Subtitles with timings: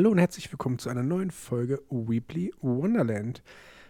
[0.00, 3.42] Hallo und herzlich willkommen zu einer neuen Folge Weebly Wonderland.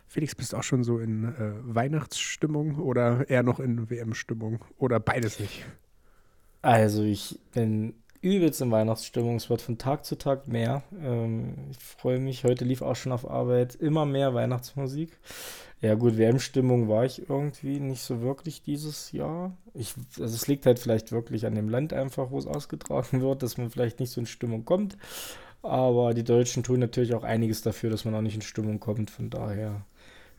[0.09, 4.99] Felix, bist du auch schon so in äh, Weihnachtsstimmung oder eher noch in WM-Stimmung oder
[4.99, 5.65] beides nicht?
[6.63, 9.37] Also ich bin übelst in Weihnachtsstimmung.
[9.37, 10.83] Es wird von Tag zu Tag mehr.
[11.01, 12.43] Ähm, ich freue mich.
[12.43, 15.17] Heute lief auch schon auf Arbeit immer mehr Weihnachtsmusik.
[15.81, 19.57] Ja gut, WM-Stimmung war ich irgendwie nicht so wirklich dieses Jahr.
[19.75, 23.45] Ich, also es liegt halt vielleicht wirklich an dem Land einfach, wo es ausgetragen wird,
[23.45, 24.97] dass man vielleicht nicht so in Stimmung kommt.
[25.63, 29.11] Aber die Deutschen tun natürlich auch einiges dafür, dass man auch nicht in Stimmung kommt.
[29.11, 29.85] Von daher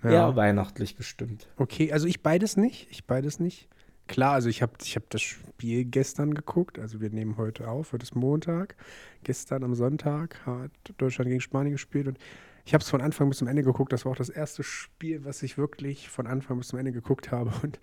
[0.04, 0.10] ja.
[0.10, 1.48] eher weihnachtlich gestimmt.
[1.58, 2.88] Okay, also ich beides nicht.
[2.92, 3.68] Ich beides nicht.
[4.08, 6.80] Klar, also ich habe ich hab das Spiel gestern geguckt.
[6.80, 7.94] Also wir nehmen heute auf.
[7.94, 8.76] Heute ist Montag.
[9.24, 12.18] Gestern am Sonntag hat Deutschland gegen Spanien gespielt und
[12.66, 13.92] ich habe es von Anfang bis zum Ende geguckt.
[13.92, 17.32] Das war auch das erste Spiel, was ich wirklich von Anfang bis zum Ende geguckt
[17.32, 17.52] habe.
[17.64, 17.80] Und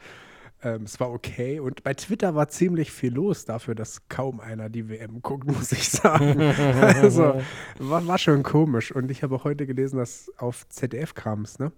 [0.63, 1.61] ähm, es war okay.
[1.61, 5.73] Und bei Twitter war ziemlich viel los dafür, dass kaum einer die WM guckt, muss
[5.73, 6.41] ich sagen.
[6.81, 7.41] also
[7.79, 8.93] war, war schon komisch.
[8.93, 11.73] Und ich habe auch heute gelesen, dass auf ZDF kam es, ne?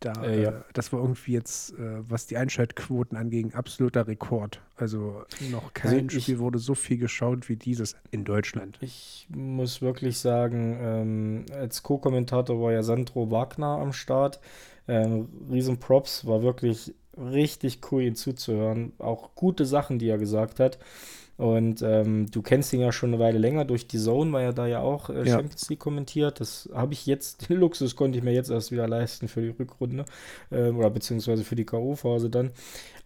[0.00, 0.50] Da, äh, ja.
[0.50, 4.62] äh, das war irgendwie jetzt, äh, was die Einschaltquoten angeht, absoluter Rekord.
[4.76, 8.78] Also noch kein also ich, Spiel wurde so viel geschaut wie dieses in Deutschland.
[8.80, 14.40] Ich muss wirklich sagen, ähm, als Co-Kommentator war ja Sandro Wagner am Start.
[14.88, 18.92] Ähm, riesen Props, war wirklich richtig cool, ihn zuzuhören.
[18.98, 20.78] Auch gute Sachen, die er gesagt hat.
[21.40, 24.52] Und ähm, du kennst ihn ja schon eine Weile länger durch die Zone, weil er
[24.52, 25.36] da ja auch äh, ja.
[25.36, 26.38] Champions League kommentiert.
[26.38, 29.54] Das habe ich jetzt, den Luxus konnte ich mir jetzt erst wieder leisten für die
[29.58, 30.04] Rückrunde
[30.52, 32.50] ähm, oder beziehungsweise für die K.O.-Phase dann.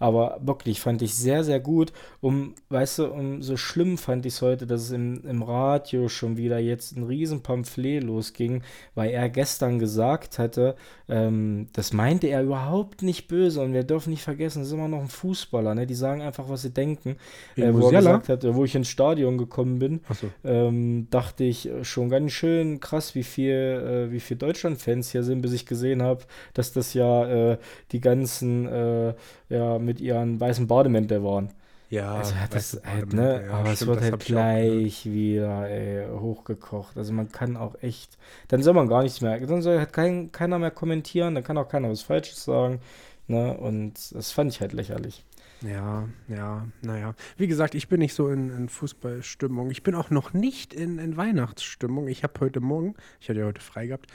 [0.01, 1.93] Aber wirklich fand ich sehr, sehr gut.
[2.21, 6.09] Um, weißt du, um so schlimm fand ich es heute, dass es im, im Radio
[6.09, 8.65] schon wieder jetzt ein riesen Pamphlet losging,
[8.97, 10.75] weil er gestern gesagt hatte,
[11.09, 14.89] ähm, das meinte er überhaupt nicht böse und wir dürfen nicht vergessen, das ist immer
[14.89, 15.87] noch ein Fußballer, ne?
[15.87, 17.17] Die sagen einfach, was sie denken.
[17.55, 20.31] Äh, wo er gesagt hat, wo ich ins Stadion gekommen bin, so.
[20.45, 25.43] ähm, dachte ich schon ganz schön krass, wie viel, äh, wie viel Deutschland-Fans hier sind,
[25.43, 27.59] bis ich gesehen habe, dass das ja äh,
[27.93, 29.15] die ganzen äh,
[29.49, 31.51] ja, mit ihren weißen Bademänteln waren.
[31.91, 33.45] Ja, also hat das halt, ne?
[33.47, 36.97] Ja, aber stimmt, es wird halt gleich wieder ey, hochgekocht.
[36.97, 38.19] Also man kann auch echt,
[38.49, 41.59] dann soll man gar nichts mehr, dann soll halt kein, keiner mehr kommentieren, dann kann
[41.59, 42.81] auch keiner was Falsches sagen.
[43.29, 43.57] Ne?
[43.57, 45.25] Und das fand ich halt lächerlich.
[45.65, 47.15] Ja, ja, naja.
[47.39, 49.71] Wie gesagt, ich bin nicht so in, in Fußballstimmung.
[49.71, 52.07] Ich bin auch noch nicht in, in Weihnachtsstimmung.
[52.09, 54.09] Ich habe heute Morgen, ich hatte ja heute frei gehabt,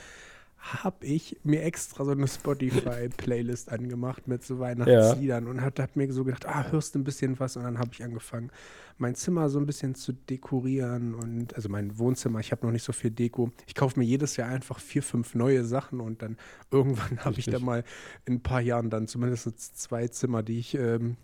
[0.60, 5.50] habe ich mir extra so eine Spotify-Playlist angemacht mit so Weihnachtsliedern ja.
[5.50, 7.56] und habe hab mir so gedacht, ah, hörst du ein bisschen was?
[7.56, 8.50] Und dann habe ich angefangen,
[8.98, 12.84] mein Zimmer so ein bisschen zu dekorieren und also mein Wohnzimmer, ich habe noch nicht
[12.84, 13.50] so viel Deko.
[13.66, 16.36] Ich kaufe mir jedes Jahr einfach vier, fünf neue Sachen und dann
[16.70, 17.82] irgendwann habe ich da mal
[18.26, 21.16] in ein paar Jahren dann zumindest zwei Zimmer, die ich ähm,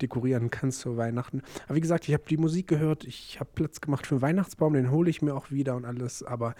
[0.00, 1.42] dekorieren kann zu Weihnachten.
[1.66, 4.74] Aber wie gesagt, ich habe die Musik gehört, ich habe Platz gemacht für den Weihnachtsbaum,
[4.74, 6.56] den hole ich mir auch wieder und alles, aber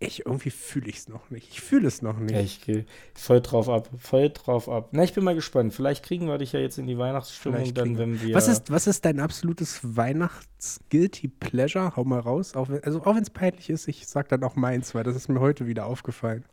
[0.00, 1.48] ich irgendwie fühle ich es noch nicht.
[1.50, 2.34] Ich fühle es noch nicht.
[2.34, 4.90] Ja, ich gehe voll drauf ab, voll drauf ab.
[4.92, 5.74] Na, ich bin mal gespannt.
[5.74, 8.34] Vielleicht kriegen wir dich ja jetzt in die Weihnachtsstimmung dann, wenn wir.
[8.34, 11.96] Was ist, was ist dein absolutes Weihnachts-Guilty Pleasure?
[11.96, 12.54] Hau mal raus.
[12.54, 15.16] Auch wenn, also auch wenn es peinlich ist, ich sag dann auch meins, weil das
[15.16, 16.44] ist mir heute wieder aufgefallen.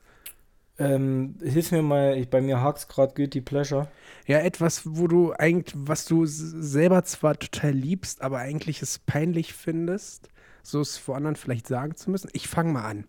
[0.78, 3.88] Ähm, hilf mir mal, ich, bei mir hakt es gerade Guilty Pleasure.
[4.26, 9.54] Ja, etwas, wo du eigentlich, was du selber zwar total liebst, aber eigentlich es peinlich
[9.54, 10.30] findest
[10.66, 12.30] so es vor anderen vielleicht sagen zu müssen.
[12.34, 13.06] Ich fange mal an.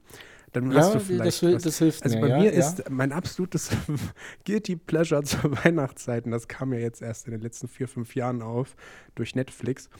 [0.53, 2.59] Dann ja, hast du vielleicht das, das hilft Also mir, bei mir ja.
[2.59, 3.71] ist mein absolutes
[4.47, 8.15] Guilty Pleasure zur Weihnachtszeit, und das kam ja jetzt erst in den letzten vier, fünf
[8.15, 8.75] Jahren auf
[9.15, 9.91] durch Netflix.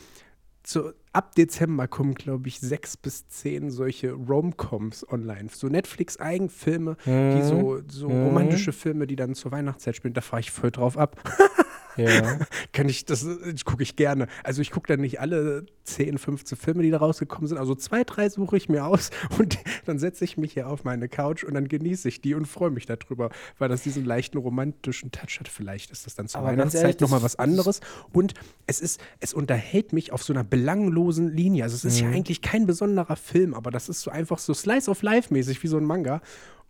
[0.63, 5.49] Zu, ab Dezember kommen, glaube ich, sechs bis zehn solche Romcoms online.
[5.53, 7.37] So Netflix-Eigenfilme, mhm.
[7.37, 8.25] die so, so mhm.
[8.25, 10.15] romantische Filme, die dann zur Weihnachtszeit spielen.
[10.15, 11.23] Da fahre ich voll drauf ab.
[11.97, 12.39] Ja.
[12.73, 14.27] Kann ich, das, das gucke ich gerne.
[14.43, 17.59] Also ich gucke dann nicht alle 10, 15 Filme, die da rausgekommen sind.
[17.59, 21.09] Also zwei, drei suche ich mir aus und dann setze ich mich hier auf meine
[21.09, 25.11] Couch und dann genieße ich die und freue mich darüber, weil das diesen leichten romantischen
[25.11, 25.49] Touch hat.
[25.49, 27.81] Vielleicht ist das dann zur Aber Weihnachtszeit nochmal was anderes.
[28.13, 28.35] Und
[28.67, 31.65] es ist, es unterhält mich auf so einer belanglosen Linie.
[31.65, 32.11] Also es ist mhm.
[32.11, 35.63] ja eigentlich kein besonderer Film, aber das ist so einfach so Slice of Life mäßig,
[35.63, 36.21] wie so ein Manga.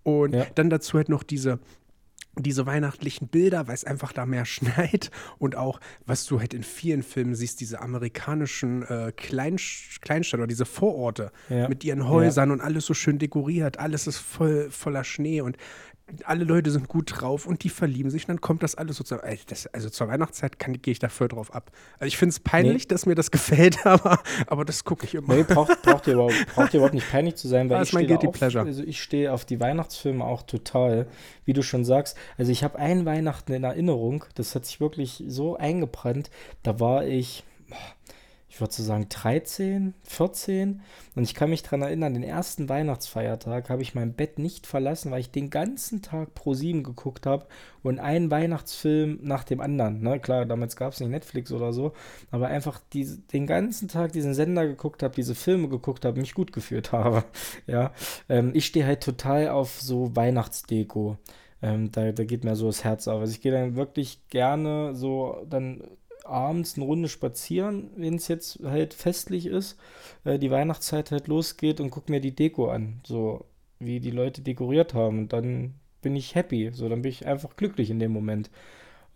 [0.03, 0.47] Und ja.
[0.55, 1.59] dann dazu halt noch diese
[2.39, 6.63] diese weihnachtlichen Bilder, weil es einfach da mehr schneit und auch, was du halt in
[6.63, 9.57] vielen Filmen siehst, diese amerikanischen äh, Klein
[10.01, 11.69] Kleinstädte oder diese Vororte ja.
[11.69, 12.55] mit ihren Häusern ja.
[12.55, 15.57] und alles so schön dekoriert, alles ist voll voller Schnee und
[16.25, 19.27] alle Leute sind gut drauf und die verlieben sich und dann kommt das alles sozusagen.
[19.73, 21.73] also zur Weihnachtszeit gehe ich da voll drauf ab.
[21.99, 22.89] Also ich finde es peinlich, nee.
[22.89, 25.35] dass mir das gefällt, aber, aber das gucke ich immer.
[25.35, 27.99] Nee, braucht, braucht, ihr überhaupt, braucht ihr überhaupt nicht peinlich zu sein, weil das ich
[27.99, 31.09] stehe auf, also ich stehe auf die Weihnachtsfilme auch total,
[31.45, 32.17] wie du schon sagst.
[32.39, 36.31] Also ich habe einen Weihnachten in Erinnerung, das hat sich wirklich so eingebrannt.
[36.63, 37.43] Da war ich,
[38.49, 40.81] ich würde so sagen 13, 14.
[41.15, 45.11] Und ich kann mich daran erinnern, den ersten Weihnachtsfeiertag habe ich mein Bett nicht verlassen,
[45.11, 47.47] weil ich den ganzen Tag pro 7 geguckt habe
[47.83, 50.01] und einen Weihnachtsfilm nach dem anderen.
[50.01, 50.21] Ne?
[50.21, 51.93] Klar, damals gab es nicht Netflix oder so,
[52.31, 56.35] aber einfach die, den ganzen Tag diesen Sender geguckt habe, diese Filme geguckt habe, mich
[56.35, 57.25] gut gefühlt habe.
[57.67, 57.93] ja,
[58.29, 61.19] ähm, ich stehe halt total auf so Weihnachtsdeko.
[61.63, 63.21] Ähm, da, da geht mir so das Herz auf.
[63.21, 65.83] Also ich gehe dann wirklich gerne so dann
[66.29, 69.79] abends eine Runde spazieren, wenn es jetzt halt festlich ist,
[70.25, 73.45] äh, die Weihnachtszeit halt losgeht und gucke mir die Deko an, so
[73.79, 75.19] wie die Leute dekoriert haben.
[75.21, 78.51] Und dann bin ich happy, so dann bin ich einfach glücklich in dem Moment.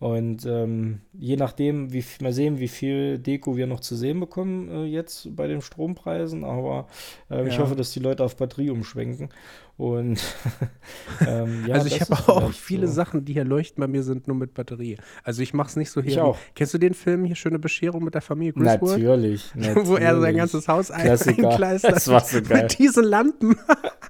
[0.01, 4.67] Und ähm, je nachdem, wie mal sehen, wie viel Deko wir noch zu sehen bekommen
[4.67, 6.43] äh, jetzt bei den Strompreisen.
[6.43, 6.87] Aber
[7.29, 7.45] äh, ja.
[7.45, 9.29] ich hoffe, dass die Leute auf Batterie umschwenken.
[9.77, 10.19] Und
[11.27, 12.93] ähm, ja, also ich habe auch viele so.
[12.93, 14.97] Sachen, die hier leuchten bei mir, sind nur mit Batterie.
[15.23, 16.11] Also ich mache es nicht so hier.
[16.13, 16.39] Ich auch.
[16.55, 19.03] Kennst du den Film hier Schöne Bescherung mit der Familie Griswold?
[19.03, 19.87] Natürlich, natürlich.
[19.87, 21.83] Wo er sein ganzes Haus einkleist.
[21.83, 22.63] Das war so geil.
[22.63, 23.55] Mit diesen Lampen.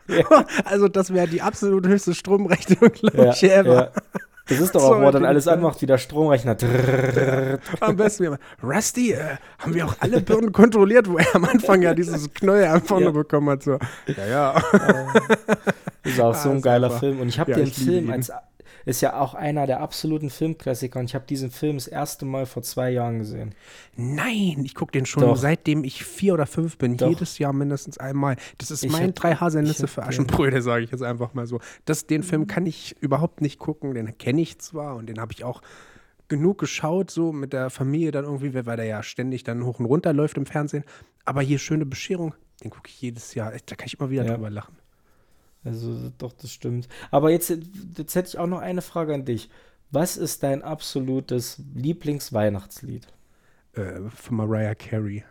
[0.08, 0.46] Ja.
[0.66, 3.94] Also das wäre die absolut höchste Stromrechnung, glaube ich, ja, ever.
[4.52, 6.58] Das ist doch auch, wo er dann alles anmacht, wie der Stromrechner.
[7.80, 8.38] Am besten immer.
[8.62, 12.66] Rusty, äh, haben wir auch alle Birnen kontrolliert, wo er am Anfang ja dieses Knäuel
[12.66, 13.12] einfach ja.
[13.12, 13.64] bekommen hat.
[13.64, 13.80] So.
[14.08, 14.64] Ja, ja.
[16.04, 17.22] ist auch so ein geiler Film.
[17.22, 18.32] Und ich habe ja, den Film als
[18.86, 22.46] ist ja auch einer der absoluten Filmklassiker und ich habe diesen Film das erste Mal
[22.46, 23.54] vor zwei Jahren gesehen.
[23.96, 25.36] Nein, ich gucke den schon Doch.
[25.36, 26.98] seitdem ich vier oder fünf bin.
[26.98, 27.10] Doch.
[27.10, 28.38] Jedes Jahr mindestens einmal.
[28.58, 31.60] Das ist ich mein drei Haselnüsse für Aschenbrödel, sage ich jetzt einfach mal so.
[31.86, 33.94] Das, den Film kann ich überhaupt nicht gucken.
[33.94, 35.62] Den kenne ich zwar und den habe ich auch
[36.28, 39.86] genug geschaut, so mit der Familie dann irgendwie, weil der ja ständig dann hoch und
[39.86, 40.86] runter läuft im Fernsehen.
[41.26, 42.34] Aber hier schöne Bescherung,
[42.64, 43.52] den gucke ich jedes Jahr.
[43.66, 44.34] Da kann ich immer wieder ja.
[44.34, 44.81] drüber lachen.
[45.64, 46.88] Also doch, das stimmt.
[47.12, 47.50] Aber jetzt,
[47.98, 49.50] jetzt hätte ich auch noch eine Frage an dich.
[49.92, 53.08] Was ist dein absolutes Lieblingsweihnachtslied?
[53.74, 55.24] Äh, von Mariah Carey.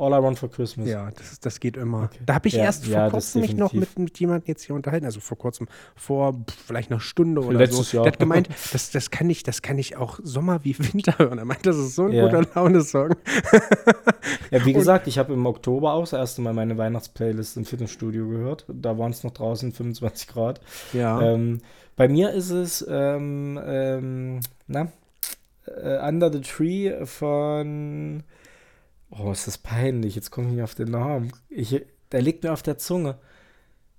[0.00, 0.88] All I Want for Christmas.
[0.88, 2.04] Ja, das, das geht immer.
[2.04, 2.20] Okay.
[2.24, 4.74] Da habe ich ja, erst vor ja, kurzem mich noch mit, mit jemandem jetzt hier
[4.74, 6.34] unterhalten, also vor kurzem, vor
[6.66, 7.98] vielleicht einer Stunde oder Letztes so.
[7.98, 8.04] Jahr.
[8.04, 11.38] Der hat gemeint, das, das, kann ich, das kann ich auch Sommer wie Winter hören.
[11.38, 12.24] Er meint, das ist so ein ja.
[12.24, 13.14] guter Laune-Song.
[14.50, 18.26] ja, wie gesagt, ich habe im Oktober auch das erste Mal meine Weihnachtsplaylist im Fitnessstudio
[18.26, 18.64] gehört.
[18.68, 20.60] Da waren es noch draußen 25 Grad.
[20.94, 21.20] Ja.
[21.20, 21.60] Ähm,
[21.96, 24.90] bei mir ist es, ähm, ähm, na,
[25.68, 28.22] uh, Under the Tree von
[29.10, 30.14] Oh, ist das peinlich.
[30.14, 31.32] Jetzt komme ich nicht auf den Namen.
[31.48, 33.18] Ich, der liegt mir auf der Zunge.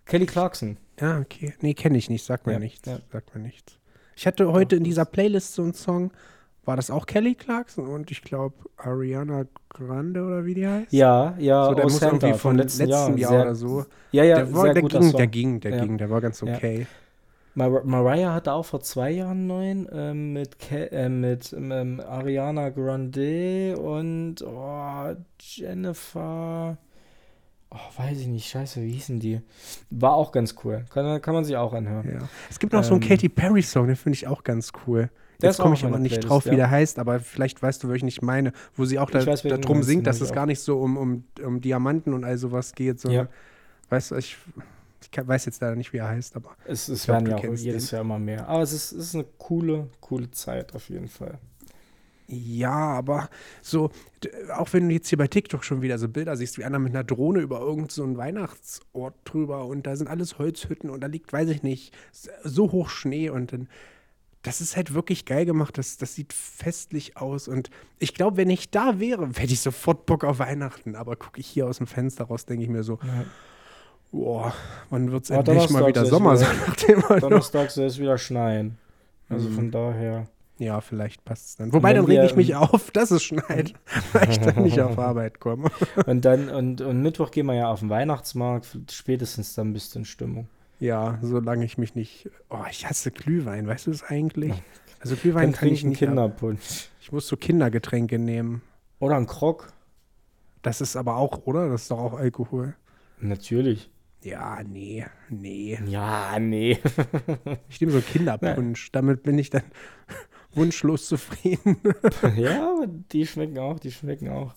[0.05, 0.77] Kelly Clarkson.
[0.99, 1.53] Ja, okay.
[1.61, 2.25] Nee, kenne ich nicht.
[2.25, 2.87] Sag mir ja, nichts.
[2.87, 2.99] Ja.
[3.11, 3.77] Sag mir nichts.
[4.15, 6.11] Ich hatte heute in dieser Playlist so einen Song.
[6.63, 10.93] War das auch Kelly Clarkson und ich glaube Ariana Grande oder wie die heißt?
[10.93, 11.65] Ja, ja.
[11.65, 13.85] So, der muss irgendwie von letzten, letzten Jahr, Jahr oder so.
[14.11, 15.83] Ja, ja, der, war, der, ging, der ging, der ja.
[15.83, 16.85] ging, der war ganz okay.
[17.53, 21.99] Mar Mariah hatte auch vor zwei Jahren einen neuen ähm, mit, Ke äh, mit ähm,
[21.99, 26.77] Ariana Grande und oh, Jennifer.
[27.69, 29.41] Oh, weiß ich nicht, scheiße, wie hießen die?
[29.89, 30.85] War auch ganz cool.
[30.89, 32.19] Kann, kann man sich auch anhören.
[32.19, 32.29] Ja.
[32.49, 35.09] Es gibt noch ähm, so einen ähm, Katy Perry-Song, den finde ich auch ganz cool.
[35.41, 38.07] Jetzt komme ich aber nicht Playlist, drauf, wie der heißt, aber vielleicht weißt du, welchen
[38.07, 40.97] ich meine, wo sie auch da, weiß, darum singt, dass es gar nicht so um,
[40.97, 43.31] um, um Diamanten und all sowas geht, sondern, ja.
[43.89, 44.37] weißt du, ich
[45.11, 46.55] ich weiß jetzt leider nicht, wie er heißt, aber.
[46.65, 47.95] Es, es werden ja auch jedes den.
[47.95, 48.47] Jahr immer mehr.
[48.47, 51.39] Aber es ist, es ist eine coole, coole Zeit auf jeden Fall.
[52.31, 53.29] Ja, aber
[53.61, 53.91] so,
[54.55, 56.93] auch wenn du jetzt hier bei TikTok schon wieder so Bilder siehst, wie einer mit
[56.93, 61.33] einer Drohne über irgendeinen so Weihnachtsort drüber und da sind alles Holzhütten und da liegt,
[61.33, 61.93] weiß ich nicht,
[62.43, 63.67] so hoch Schnee und dann,
[64.43, 67.69] das ist halt wirklich geil gemacht, das, das sieht festlich aus und
[67.99, 71.47] ich glaube, wenn ich da wäre, hätte ich sofort Bock auf Weihnachten, aber gucke ich
[71.47, 73.25] hier aus dem Fenster raus, denke ich mir so, ja.
[74.11, 74.53] Boah,
[74.89, 76.55] wann wird es endlich mal wieder Sommer sein?
[77.21, 78.77] Donnerstag soll es wieder schneien.
[79.29, 79.53] Also mhm.
[79.53, 80.27] von daher.
[80.57, 81.73] Ja, vielleicht passt es dann.
[81.73, 83.73] Wobei, dann rege ich mich auf, dass es schneit,
[84.13, 85.71] weil ich dann nicht auf Arbeit komme.
[86.05, 89.99] und dann, und, und Mittwoch gehen wir ja auf den Weihnachtsmarkt, spätestens dann bist du
[89.99, 90.47] in Stimmung.
[90.79, 92.29] Ja, solange ich mich nicht.
[92.49, 94.53] Oh, ich hasse Glühwein, weißt du das eigentlich?
[95.03, 95.97] Also Glühwein kann ich nicht.
[95.97, 96.89] Kinderpunsch.
[97.01, 98.61] Ich muss so Kindergetränke nehmen.
[98.99, 99.73] Oder ein Krog.
[100.61, 101.69] Das ist aber auch, oder?
[101.69, 102.75] Das ist doch auch Alkohol.
[103.19, 103.89] Natürlich.
[104.23, 105.79] Ja, nee, nee.
[105.87, 106.77] Ja, nee.
[107.69, 108.91] ich nehme so Kinderpunsch.
[108.91, 109.63] Damit bin ich dann
[110.53, 111.77] wunschlos zufrieden.
[112.37, 114.53] ja, die schmecken auch, die schmecken auch.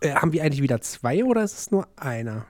[0.00, 2.46] Äh, haben wir eigentlich wieder zwei oder ist es nur einer?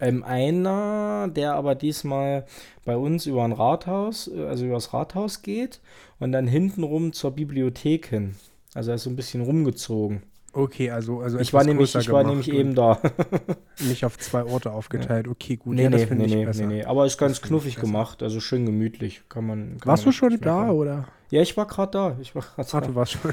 [0.00, 2.46] Ähm, einer, der aber diesmal
[2.84, 5.80] bei uns über ein Rathaus, äh, also über das Rathaus geht
[6.18, 8.36] und dann hintenrum zur Bibliothek hin.
[8.74, 10.22] Also er ist so ein bisschen rumgezogen.
[10.52, 13.00] Okay, also, also ich war nämlich, ich war nämlich eben da.
[13.80, 15.28] nicht auf zwei Orte aufgeteilt.
[15.28, 15.76] Okay, gut.
[15.76, 19.22] Nee, ja, nee, nee, nee, nee, Aber ist ganz knuffig gemacht, also schön gemütlich.
[19.28, 19.78] Kann man.
[19.78, 21.06] Kann Warst man du schon da oder?
[21.30, 22.16] Ja, ich war gerade da.
[22.20, 22.86] Ich war gerade Ah, da.
[22.88, 23.32] du warst schon.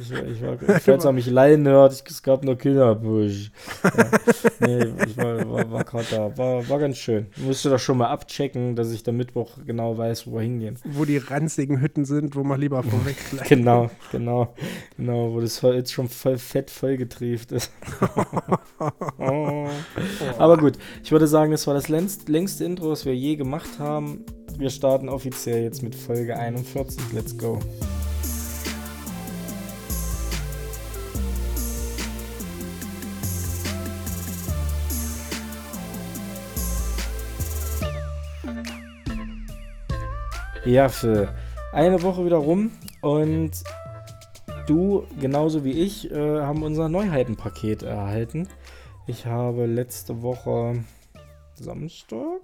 [0.00, 3.52] Ich, ich, ich war, falls er mich leihen hört, ich, es gab nur Kinderbusch.
[3.84, 3.90] Ja.
[4.66, 6.36] Nee, ich war, war, war gerade da.
[6.36, 7.26] War, war ganz schön.
[7.36, 10.78] Musste das schon mal abchecken, dass ich am Mittwoch genau weiß, wo wir hingehen.
[10.84, 13.48] Wo die ranzigen Hütten sind, wo man lieber vorweg bleibt.
[13.48, 14.52] Genau, genau,
[14.96, 17.70] genau, wo das voll- jetzt schon voll fett vollgetrieft ist.
[20.38, 23.78] Aber gut, ich würde sagen, das war das längst, längste Intro, was wir je gemacht
[23.78, 24.24] haben.
[24.58, 27.12] Wir starten offiziell jetzt mit Folge 41.
[27.12, 27.60] Let's go.
[40.64, 41.32] Ja, für
[41.72, 43.52] eine Woche wieder rum und
[44.66, 48.48] du, genauso wie ich, äh, haben unser Neuheitenpaket erhalten.
[49.06, 50.82] Ich habe letzte Woche
[51.54, 52.40] Samstag?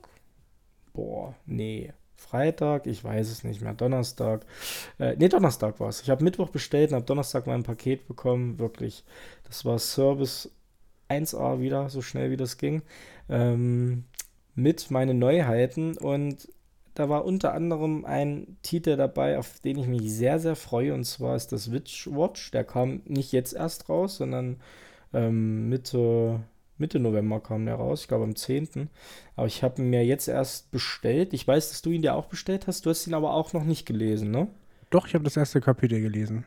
[0.93, 1.93] Boah, nee.
[2.17, 3.75] Freitag, ich weiß es nicht mehr.
[3.75, 4.45] Donnerstag.
[4.99, 6.03] Äh, nee, Donnerstag war es.
[6.03, 8.59] Ich habe Mittwoch bestellt und habe Donnerstag mein Paket bekommen.
[8.59, 9.05] Wirklich.
[9.45, 10.51] Das war Service
[11.09, 12.83] 1A wieder, so schnell wie das ging.
[13.29, 14.05] Ähm,
[14.55, 16.49] mit meinen Neuheiten und
[16.95, 20.95] da war unter anderem ein Titel dabei, auf den ich mich sehr, sehr freue.
[20.95, 22.53] Und zwar ist das Witch Watch.
[22.53, 24.61] Der kam nicht jetzt erst raus, sondern
[25.13, 26.41] ähm, Mitte,
[26.79, 28.03] Mitte November kam der raus.
[28.03, 28.89] Ich glaube am 10.
[29.37, 31.33] Aber ich habe ihn mir jetzt erst bestellt.
[31.33, 32.85] Ich weiß, dass du ihn dir auch bestellt hast.
[32.85, 34.49] Du hast ihn aber auch noch nicht gelesen, ne?
[34.91, 36.45] Doch, ich habe das erste Kapitel gelesen.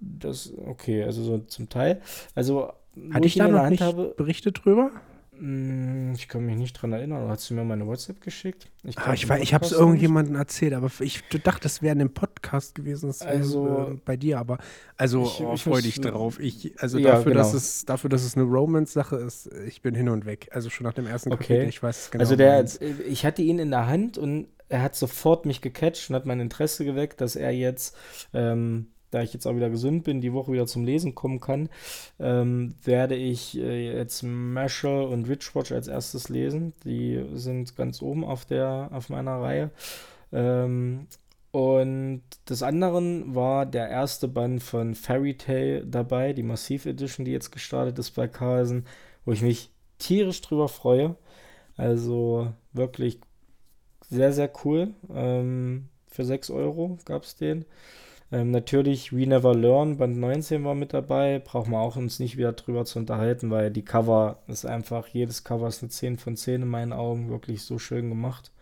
[0.00, 2.00] Das, okay, also so zum Teil.
[2.34, 2.72] Also,
[3.12, 4.90] Hatte ich ihn da noch nicht habe, berichtet drüber?
[5.40, 7.22] Mh, ich kann mich nicht dran erinnern.
[7.24, 8.68] Oder hast du mir meine WhatsApp geschickt?
[8.84, 12.14] Ich Ah, ich ich habe es irgendjemandem erzählt, aber ich dachte, das wäre in dem
[12.14, 14.58] Podcast gewesen, das wäre Also- äh, bei dir, aber
[14.96, 16.38] also Ich- oh, ich freu muss- dich drauf.
[16.40, 17.56] Ich, also Ja, dafür, dass genau.
[17.58, 20.48] es, dafür, dass es eine Romance-Sache ist, ich bin hin und weg.
[20.52, 21.44] Also schon nach dem ersten Okay.
[21.54, 22.22] Kapitel, ich weiß es genau.
[22.22, 22.64] also der,
[23.08, 26.38] ich hatte ihn in der Hand und er hat sofort mich gecatcht und hat mein
[26.40, 27.96] Interesse geweckt, dass er jetzt,
[28.32, 31.68] ähm, da ich jetzt auch wieder gesund bin, die Woche wieder zum Lesen kommen kann,
[32.18, 36.72] ähm, werde ich äh, jetzt Marshall und Witchwatch als erstes lesen.
[36.84, 39.70] Die sind ganz oben auf der, auf meiner Reihe.
[40.32, 41.06] Ähm,
[41.52, 47.32] und des anderen war der erste Band von Fairy Tail dabei, die Massiv Edition, die
[47.32, 48.86] jetzt gestartet ist bei Carlsen,
[49.24, 51.16] wo ich mich tierisch drüber freue.
[51.76, 53.18] Also wirklich
[54.08, 54.94] sehr, sehr cool.
[55.12, 57.64] Ähm, für 6 Euro gab es den.
[58.32, 61.40] Ähm, natürlich We Never Learn, Band 19 war mit dabei.
[61.40, 65.42] Brauchen wir auch uns nicht wieder drüber zu unterhalten, weil die Cover ist einfach, jedes
[65.44, 67.28] Cover ist eine 10 von 10 in meinen Augen.
[67.28, 68.52] Wirklich so schön gemacht.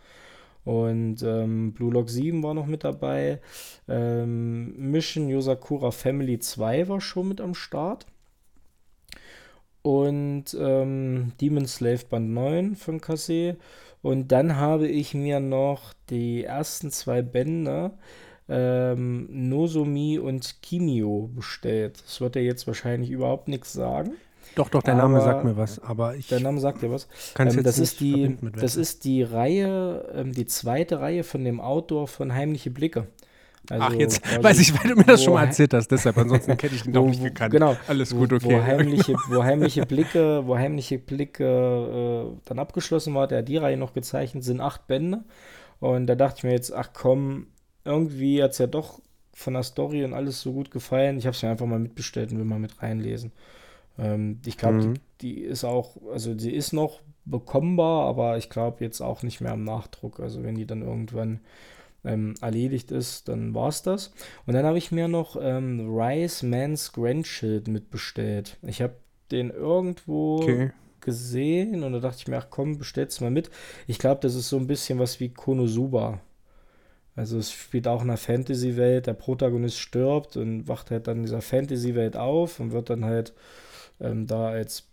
[0.64, 3.40] Und ähm, Blue Lock 7 war noch mit dabei.
[3.88, 8.06] Ähm, Mission Yosakura Family 2 war schon mit am Start.
[9.82, 13.56] Und ähm, Demon Slave Band 9 von Kase.
[14.02, 17.92] Und dann habe ich mir noch die ersten zwei Bände
[18.48, 22.02] ähm, Nozomi und Kimio bestellt.
[22.04, 24.12] Das wird ja jetzt wahrscheinlich überhaupt nichts sagen.
[24.54, 27.08] doch, doch, der Name aber- sagt mir was, aber ich Der Name sagt dir was.
[27.34, 31.44] kann es Ähm, das, ist die, das ist die Reihe, ähm, die zweite Reihe von
[31.44, 33.06] dem Autor von Heimliche Blicke.
[33.70, 36.52] Also Ach, jetzt weiß ich, weil du mir das schon mal erzählt hast, deshalb, ansonsten
[36.52, 37.52] hätte ich ihn doch nicht gekannt.
[37.52, 37.76] Genau.
[37.86, 38.46] Alles wo, gut, okay.
[38.46, 43.58] Wo heimliche, wo heimliche Blicke, wo heimliche Blicke äh, dann abgeschlossen war, der hat die
[43.58, 45.22] Reihe noch gezeichnet, sind acht Bände.
[45.80, 47.48] Und da dachte ich mir jetzt, ach komm,
[47.88, 49.00] irgendwie hat es ja doch
[49.34, 51.18] von der Story und alles so gut gefallen.
[51.18, 53.32] Ich habe es mir einfach mal mitbestellt und will mal mit reinlesen.
[53.98, 54.94] Ähm, ich glaube, Mhm.
[54.94, 59.40] die, die ist auch, also sie ist noch bekommbar, aber ich glaube jetzt auch nicht
[59.40, 60.20] mehr im Nachdruck.
[60.20, 61.40] Also wenn die dann irgendwann
[62.04, 64.12] ähm, erledigt ist, dann war es das.
[64.46, 68.58] Und dann habe ich mir noch ähm, Rice Man's Grandchild mitbestellt.
[68.62, 68.94] Ich habe
[69.30, 70.72] den irgendwo Okay.
[71.00, 73.50] gesehen und da dachte ich mir, ach komm, bestell's mal mit.
[73.86, 76.20] Ich glaube, das ist so ein bisschen was wie Konosuba.
[77.18, 81.22] Also es spielt auch in einer Fantasy-Welt, der Protagonist stirbt und wacht halt dann in
[81.24, 83.32] dieser Fantasy-Welt auf und wird dann halt
[84.00, 84.84] ähm, da als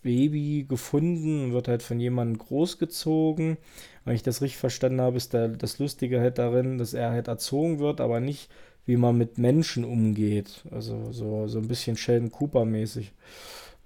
[0.00, 3.58] Baby gefunden und wird halt von jemandem großgezogen.
[4.06, 7.28] Wenn ich das richtig verstanden habe, ist der, das Lustige halt darin, dass er halt
[7.28, 8.50] erzogen wird, aber nicht,
[8.86, 10.64] wie man mit Menschen umgeht.
[10.70, 13.12] Also so, so ein bisschen Sheldon Cooper-mäßig.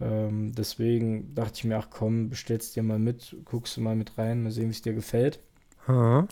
[0.00, 4.16] Ähm, deswegen dachte ich mir, ach komm, bestellst dir mal mit, guckst du mal mit
[4.16, 5.40] rein, mal sehen, wie es dir gefällt.
[5.88, 6.28] Aha.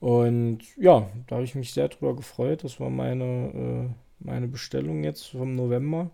[0.00, 2.64] Und ja, da habe ich mich sehr drüber gefreut.
[2.64, 3.88] Das war meine, äh,
[4.24, 6.10] meine Bestellung jetzt vom November.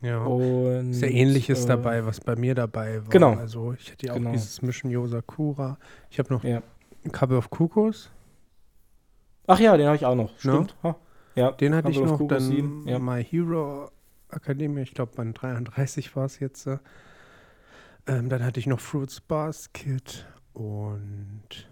[0.00, 0.22] Ja.
[0.24, 3.08] Und, Ist ja ähnliches äh, dabei, was bei mir dabei war.
[3.08, 3.34] Genau.
[3.34, 4.32] Also ich hatte ja auch Genau.
[4.32, 5.78] dieses Mission Yosakura.
[6.10, 6.62] Ich habe noch Ja.
[7.12, 8.10] Couple of Cuckoos.
[9.46, 10.38] Ach ja, den habe ich auch noch.
[10.38, 10.76] Stimmt.
[10.82, 10.96] Ha.
[11.34, 12.18] Ja, Den hatte ich noch.
[12.18, 12.98] Cuckoos Dann 7, ja.
[12.98, 13.90] My Hero
[14.30, 14.82] Academia.
[14.82, 16.66] Ich glaube, Band 33 war es jetzt.
[16.66, 16.78] äh.
[18.06, 21.68] Ähm, dann hatte ich noch Fruits Basket und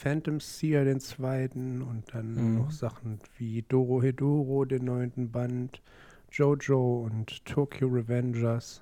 [0.00, 2.58] Phantom Seer, den zweiten, und dann Mhm.
[2.58, 5.82] noch Sachen wie Doro Hedoro, den neunten Band,
[6.30, 8.80] Jojo und Tokyo Revengers.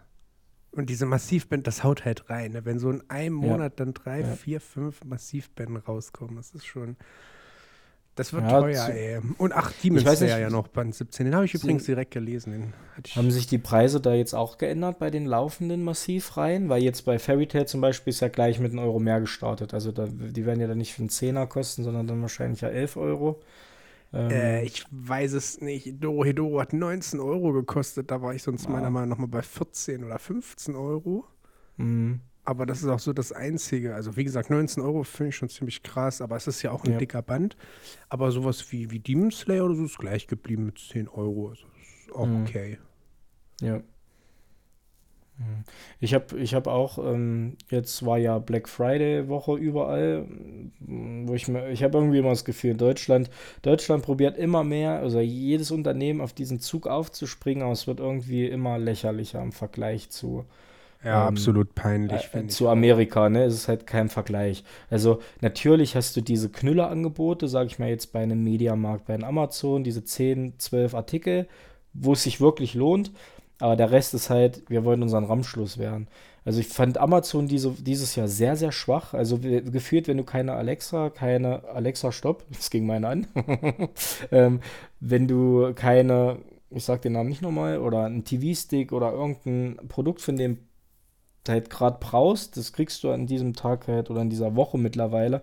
[0.73, 2.53] Und diese Massivband, das haut halt rein.
[2.53, 2.67] Ne?
[2.67, 3.53] Wenn so in einem Ja.
[3.53, 4.27] Monat dann drei, Ja.
[4.27, 6.97] vier, fünf Massivbänden rauskommen, das ist schon.
[8.17, 9.21] Das wird Ja, teuer, ey.
[9.39, 11.27] Und ach, Demon Slayer nicht, ja noch, Band 17.
[11.27, 12.73] Den habe ich übrigens direkt gelesen.
[13.15, 16.69] Haben sich die Preise da jetzt auch geändert bei den laufenden Massivreihen?
[16.71, 19.75] Weil jetzt bei Fairy Tail zum Beispiel ist ja gleich mit einem Euro mehr gestartet.
[19.75, 22.69] Also da, die werden ja dann nicht für einen Zehner kosten, sondern dann wahrscheinlich ja
[22.69, 23.41] 11 Euro.
[24.15, 26.03] Ähm, Äh, ich weiß es nicht.
[26.03, 28.11] Doro Hedoro hat 19 Euro gekostet.
[28.11, 28.71] Da war ich sonst Ja.
[28.71, 31.27] meiner Meinung nach mal bei 14 oder 15 Euro.
[31.77, 32.19] mh.
[32.47, 33.95] Aber das ist auch so das Einzige.
[33.95, 36.85] Also wie gesagt, 19 Euro finde ich schon ziemlich krass, aber es ist ja auch
[36.85, 36.99] ein Ja.
[36.99, 37.57] dicker Band.
[38.09, 41.49] Aber sowas wie, wie Demon Slayer oder so ist gleich geblieben mit 10 Euro.
[41.51, 41.67] Also
[42.07, 42.43] ist auch Mhm.
[42.43, 42.79] okay.
[43.61, 43.83] Ja.
[45.39, 45.65] Mhm.
[46.01, 50.27] Ich habe ich hab auch, ähm, jetzt war ja Black Friday Woche überall,
[50.81, 53.29] wo ich mir, ich habe irgendwie immer das Gefühl, Deutschland,
[53.63, 58.47] Deutschland probiert immer mehr, also jedes Unternehmen auf diesen Zug aufzuspringen, aber es wird irgendwie
[58.47, 60.47] immer lächerlicher im Vergleich zu,
[61.07, 63.45] Ja, Ähm, absolut peinlich, äh, zu Amerika, ne?
[63.45, 64.65] Es ist halt kein Vergleich.
[64.91, 69.23] Also natürlich hast du diese Knüllerangebote, sage ich mal jetzt bei einem Mediamarkt, bei einem
[69.25, 71.47] Amazon, diese 10, 12 Artikel,
[71.93, 73.13] wo es sich wirklich lohnt.
[73.61, 76.09] Aber der Rest ist halt, wir wollen unseren Ramschluss werden.
[76.45, 79.15] Also ich fand Amazon diese, dieses Jahr sehr, sehr schwach.
[79.15, 83.27] Also gefühlt, wenn du keine Alexa, keine Alexa, stopp, das ging meine an.
[84.33, 84.61] ähm,
[85.01, 86.39] wenn du keine,
[86.71, 90.59] ich sag den Namen nicht nochmal, oder einen TV-Stick oder irgendein Produkt von dem
[91.49, 95.43] halt gerade brauchst, das kriegst du an diesem Tag halt oder in dieser Woche mittlerweile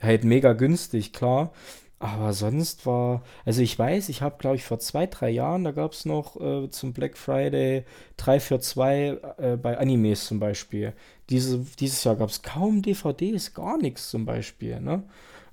[0.00, 1.52] halt mega günstig, klar.
[2.00, 5.72] Aber sonst war, also ich weiß, ich habe, glaube ich, vor zwei, drei Jahren, da
[5.72, 7.84] gab es noch äh, zum Black Friday
[8.18, 10.92] 3 für 2 äh, bei Animes zum Beispiel.
[11.28, 15.02] Diese, dieses Jahr gab es kaum DVDs, gar nichts zum Beispiel, ne?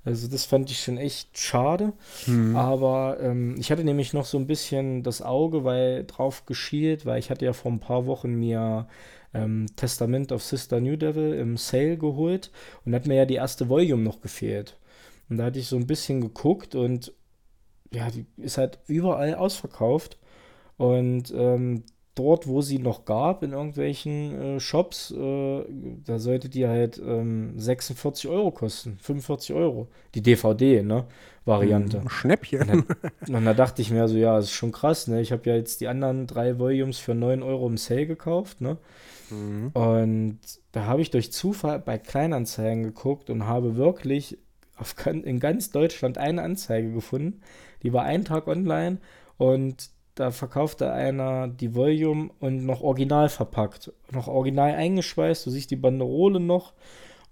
[0.04, 1.92] Also das fand ich schon echt schade.
[2.26, 2.54] Hm.
[2.54, 7.18] Aber ähm, ich hatte nämlich noch so ein bisschen das Auge weil, drauf geschielt, weil
[7.18, 8.86] ich hatte ja vor ein paar Wochen mir
[9.42, 12.50] ähm, Testament of Sister New Devil im Sale geholt
[12.84, 14.78] und hat mir ja die erste Volume noch gefehlt.
[15.28, 17.12] Und da hatte ich so ein bisschen geguckt und
[17.92, 20.18] ja, die ist halt überall ausverkauft.
[20.76, 21.84] Und ähm,
[22.16, 25.64] dort, wo sie noch gab, in irgendwelchen äh, Shops, äh,
[26.04, 29.88] da sollte die halt ähm, 46 Euro kosten, 45 Euro.
[30.14, 31.04] Die DVD, ne?
[31.44, 32.00] Variante.
[32.00, 32.60] Hm, Schnäppchen.
[32.62, 35.20] Und dann, und da dachte ich mir so, ja, das ist schon krass, ne?
[35.20, 38.78] Ich habe ja jetzt die anderen drei Volumes für 9 Euro im Sale gekauft, ne?
[39.30, 39.70] Mhm.
[39.74, 40.40] Und
[40.72, 44.38] da habe ich durch Zufall bei Kleinanzeigen geguckt und habe wirklich
[44.76, 47.42] auf, in ganz Deutschland eine Anzeige gefunden.
[47.82, 48.98] Die war einen Tag online
[49.36, 53.92] und da verkaufte einer die Volume und noch original verpackt.
[54.10, 55.46] Noch original eingeschweißt.
[55.46, 56.72] Du siehst die Banderole noch.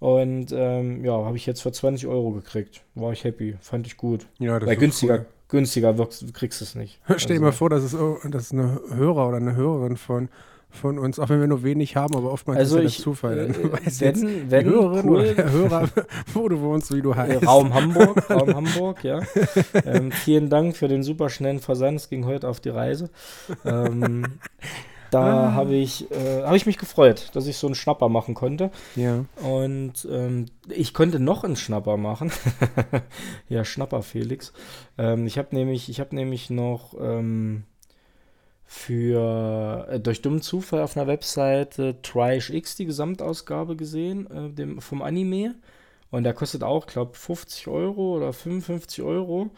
[0.00, 2.84] Und ähm, ja, habe ich jetzt für 20 Euro gekriegt.
[2.94, 3.56] War ich happy.
[3.60, 4.26] Fand ich gut.
[4.38, 5.26] Ja, das Weil ist günstiger, cool.
[5.48, 5.94] günstiger
[6.34, 7.00] kriegst du es nicht.
[7.16, 10.28] Stell dir mal vor, das ist, oh, das ist eine Hörer oder eine Hörerin von,
[10.74, 13.38] von uns, auch wenn wir nur wenig haben, aber oftmals Also ist ja ich, Zufall.
[13.38, 15.88] äh, Dann weiß wenn, wenn, Hörerin cool, oder der Hörer,
[16.34, 17.46] wo du wohnst, wie du Äh, heißt.
[17.46, 19.22] Raum Hamburg, Raum Hamburg, ja.
[19.84, 21.98] Ähm, vielen Dank für den super schnellen Versand.
[21.98, 23.10] Es ging heute auf die Reise.
[23.64, 24.26] Ähm,
[25.10, 25.52] da Ah.
[25.52, 28.70] habe ich, äh, habe ich mich gefreut, dass ich so einen Schnapper machen konnte.
[28.96, 29.24] Ja.
[29.42, 32.32] Und ähm, ich konnte noch einen Schnapper machen.
[33.48, 34.52] ja, Schnapper Felix.
[34.98, 37.62] Ähm, ich habe nämlich, ich habe nämlich noch ähm,
[38.66, 44.80] für äh, durch dummen Zufall auf einer Webseite Trash X die Gesamtausgabe gesehen, äh, dem,
[44.80, 45.54] vom Anime.
[46.10, 49.50] Und der kostet auch, glaube 50 Euro oder 55 Euro.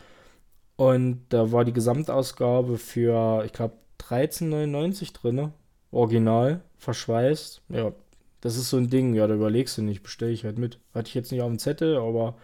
[0.77, 5.53] Und da war die Gesamtausgabe für, ich glaube, 13,99 drin.
[5.91, 7.63] Original, verschweißt.
[7.71, 7.93] Ja,
[8.41, 10.79] das ist so ein Ding, ja, da überlegst du nicht, bestelle ich halt mit.
[10.95, 12.37] Hatte ich jetzt nicht auf dem Zettel, aber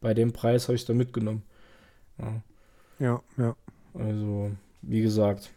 [0.00, 1.42] bei dem Preis habe ich es dann mitgenommen.
[2.18, 2.42] Ja,
[2.98, 3.56] Ja, ja.
[3.94, 4.50] also,
[4.82, 5.50] wie gesagt.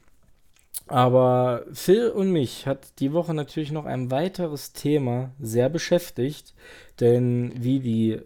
[0.87, 6.53] Aber Phil und mich hat die Woche natürlich noch ein weiteres Thema sehr beschäftigt,
[6.99, 8.19] denn wie die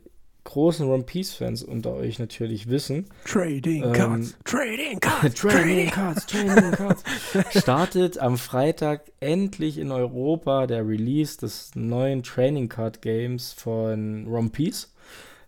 [0.46, 6.72] großen One Piece-Fans unter euch natürlich wissen, Trading Ähm, Cards, Trading Cards, Training Cards, Training
[6.72, 7.04] Cards.
[7.60, 14.50] Startet am Freitag endlich in Europa der Release des neuen Training Card Games von One
[14.50, 14.94] Piece.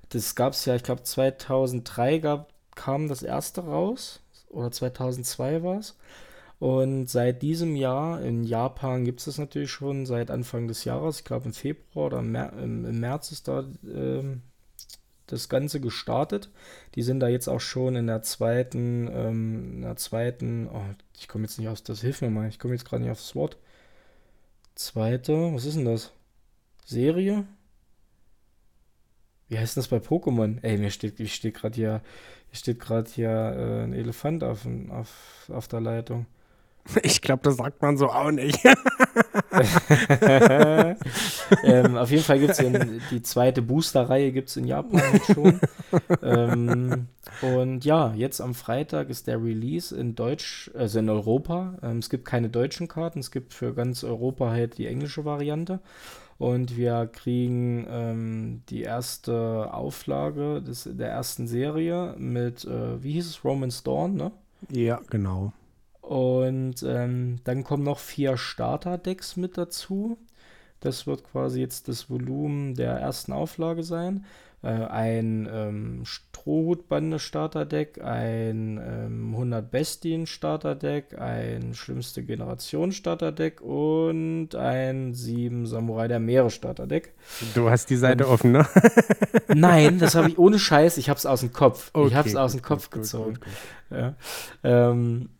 [0.10, 5.80] Das gab es ja, ich glaube 2003 gab, kam das erste raus oder 2002 war
[5.80, 5.96] es.
[6.60, 11.20] Und seit diesem Jahr, in Japan gibt es das natürlich schon seit Anfang des Jahres,
[11.20, 14.42] ich glaube im Februar oder im, März ist da ähm,
[15.28, 16.50] das Ganze gestartet.
[16.96, 20.84] Die sind da jetzt auch schon in der zweiten, ähm, in der zweiten, oh,
[21.16, 23.36] ich komme jetzt nicht aus, das hilft mir mal, ich komme jetzt gerade nicht aufs
[23.36, 23.58] Wort.
[24.76, 26.12] Zweite, was ist denn das?
[26.86, 27.46] Serie?
[29.50, 30.60] wie heißt das bei Pokémon?
[30.62, 32.02] Ey, mir steht, mir steht gerade hier,
[32.50, 36.26] hier steht gerade hier äh, ein Elefant auf, auf, auf der Leitung.
[37.04, 38.64] Ich glaube, das sagt man so auch nicht.
[41.64, 42.58] ähm, auf jeden Fall gibt es
[43.12, 45.60] die zweite Booster-Reihe gibt es in Japan schon.
[46.22, 47.08] ähm,
[47.42, 51.78] und ja, jetzt am Freitag ist der Release in Deutsch, also in Europa.
[51.82, 55.80] Ähm, es gibt keine deutschen Karten, es gibt für ganz Europa halt die englische Variante.
[56.40, 63.26] Und wir kriegen ähm, die erste Auflage des, der ersten Serie mit, äh, wie hieß
[63.28, 64.32] es, Roman's Dawn, ne?
[64.70, 65.52] Ja, genau.
[66.08, 70.18] Und ähm, dann kommen noch vier Starter-Decks mit dazu.
[70.80, 74.26] Das wird quasi jetzt das Volumen der ersten Auflage sein.
[74.64, 86.08] Äh, ein ähm, Strohhutbande-Starter-Deck, ein ähm, 100 Bestien-Starter-Deck, ein Schlimmste Generation-Starter-Deck und ein 7 Samurai
[86.08, 87.16] der Meere-Starter-Deck.
[87.54, 88.66] Du hast die Seite und, offen, ne?
[89.54, 90.98] Nein, das habe ich ohne Scheiß.
[91.00, 91.90] Ich habe es aus dem Kopf.
[91.92, 93.34] Okay, ich habe es aus dem Kopf gut, gezogen.
[93.34, 93.44] Gut,
[93.90, 94.16] gut, ja.
[94.64, 95.32] ähm,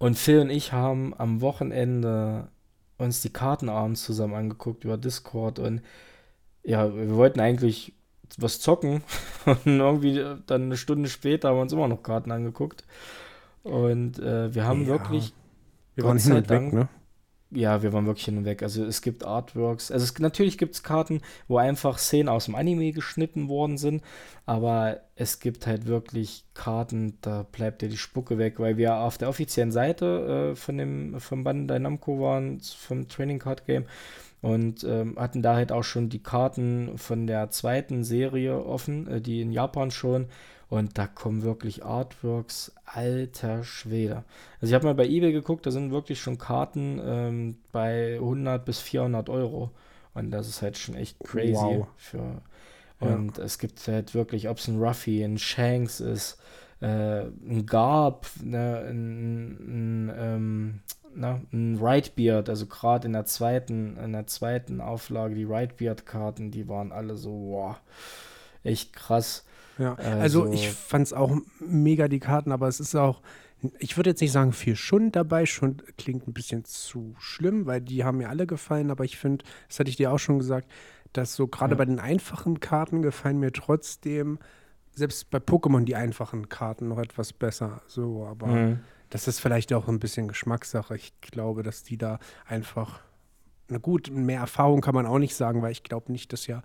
[0.00, 2.48] und Phil und ich haben am Wochenende
[2.98, 5.82] uns die Karten abends zusammen angeguckt über Discord und
[6.64, 7.92] ja, wir wollten eigentlich
[8.38, 9.02] was zocken.
[9.46, 12.84] Und irgendwie dann eine Stunde später haben wir uns immer noch Karten angeguckt.
[13.62, 15.32] Und äh, wir haben ja, wirklich
[15.94, 16.88] wir waren hin und weg, ne?
[17.50, 18.62] Ja, wir waren wirklich hin und weg.
[18.62, 19.90] Also es gibt Artworks.
[19.90, 24.02] Also es, natürlich gibt es Karten, wo einfach Szenen aus dem Anime geschnitten worden sind.
[24.46, 29.18] Aber es gibt halt wirklich Karten, da bleibt dir die Spucke weg, weil wir auf
[29.18, 33.86] der offiziellen Seite äh, von dem vom Bandai Namco waren, vom Training Card Game
[34.42, 39.20] und ähm, hatten da halt auch schon die Karten von der zweiten Serie offen, äh,
[39.20, 40.26] die in Japan schon
[40.70, 44.24] und da kommen wirklich Artworks, alter Schwede.
[44.60, 48.64] Also ich habe mal bei eBay geguckt, da sind wirklich schon Karten ähm, bei 100
[48.64, 49.72] bis 400 Euro.
[50.14, 51.54] Und das ist halt schon echt crazy.
[51.54, 51.88] Wow.
[51.96, 52.40] Für,
[53.00, 53.44] und ja.
[53.44, 56.38] es gibt halt wirklich, ob es ein Ruffy, ein Shanks ist,
[56.80, 60.80] äh, ein Garb, ne, ein, ein, ähm,
[61.14, 66.68] na, ein Rightbeard, also gerade in der zweiten, in der zweiten Auflage, die Rightbeard-Karten, die
[66.68, 67.76] waren alle so, wow,
[68.62, 69.44] echt krass.
[69.80, 73.22] Ja, also, also ich fand es auch mega, die Karten, aber es ist auch,
[73.78, 75.46] ich würde jetzt nicht sagen viel Schund dabei.
[75.46, 79.44] Schund klingt ein bisschen zu schlimm, weil die haben mir alle gefallen, aber ich finde,
[79.68, 80.70] das hatte ich dir auch schon gesagt,
[81.12, 81.78] dass so gerade ja.
[81.78, 84.38] bei den einfachen Karten gefallen mir trotzdem,
[84.92, 87.82] selbst bei Pokémon die einfachen Karten noch etwas besser.
[87.86, 88.80] So, aber mhm.
[89.08, 90.94] das ist vielleicht auch ein bisschen Geschmackssache.
[90.94, 93.00] Ich glaube, dass die da einfach,
[93.68, 96.62] na gut, mehr Erfahrung kann man auch nicht sagen, weil ich glaube nicht, dass ja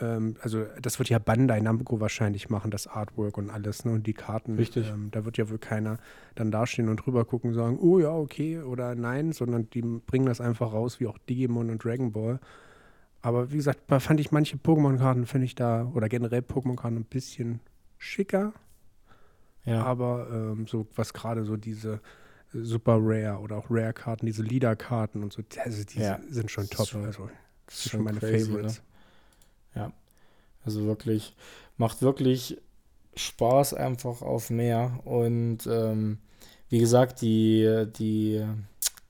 [0.00, 3.92] ähm, also das wird ja Bandai Namco wahrscheinlich machen, das Artwork und alles, ne?
[3.92, 4.56] Und die Karten.
[4.56, 4.90] Richtig.
[4.90, 5.98] Ähm, da wird ja wohl keiner
[6.34, 10.26] dann dastehen und drüber gucken und sagen, oh ja, okay oder nein, sondern die bringen
[10.26, 12.40] das einfach raus, wie auch Digimon und Dragon Ball.
[13.22, 17.04] Aber wie gesagt, da fand ich manche Pokémon-Karten, finde ich da, oder generell Pokémon-Karten ein
[17.04, 17.60] bisschen
[17.96, 18.52] schicker.
[19.64, 19.82] Ja.
[19.82, 22.00] Aber ähm, so, was gerade so diese
[22.52, 26.20] Super Rare oder auch Rare-Karten, diese Leader-Karten und so, also die ja.
[26.28, 26.86] sind schon top.
[26.86, 27.30] Schon, also,
[27.66, 28.78] das sind schon meine crazy, Favorites.
[28.78, 28.84] Ne?
[29.74, 29.92] Ja.
[30.64, 31.34] Also wirklich,
[31.76, 32.58] macht wirklich
[33.16, 35.00] Spaß einfach auf mehr.
[35.04, 36.18] Und ähm,
[36.68, 38.44] wie gesagt, die, die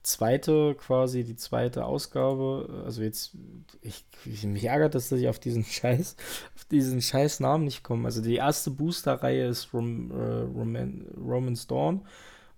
[0.05, 3.35] zweite, quasi die zweite Ausgabe, also jetzt,
[3.81, 6.15] ich, ich mich ärgert dass ich auf diesen Scheiß,
[6.55, 8.05] auf diesen Scheiß Namen nicht komme.
[8.05, 12.05] Also die erste Booster-Reihe ist Rom, äh, Roman, Roman's Dawn.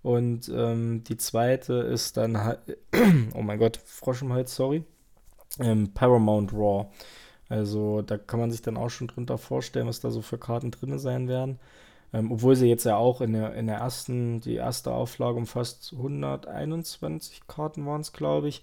[0.02, 2.36] Und ähm, die zweite ist dann,
[3.34, 4.84] oh mein Gott, Frosch im Hals, sorry,
[5.58, 6.88] ähm, Paramount Raw.
[7.48, 10.70] Also da kann man sich dann auch schon drunter vorstellen, was da so für Karten
[10.70, 11.58] drin sein werden.
[12.12, 15.92] Ähm, obwohl sie jetzt ja auch in der, in der ersten, die erste Auflage umfasst
[15.92, 18.62] 121 Karten waren es, glaube ich.